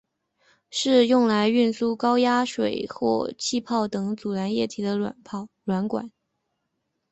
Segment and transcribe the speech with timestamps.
[0.71, 3.29] 是用来运送高压水或
[3.65, 6.11] 泡沫等阻燃液体的软管。